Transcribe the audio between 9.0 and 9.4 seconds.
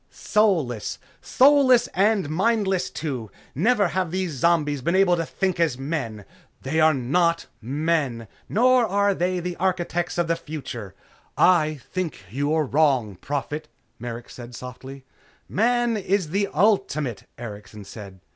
they